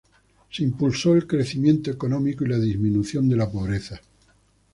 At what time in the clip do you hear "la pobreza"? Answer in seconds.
3.35-4.01